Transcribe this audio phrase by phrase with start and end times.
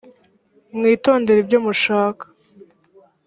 [0.75, 2.25] mwitondere ibyo mushaka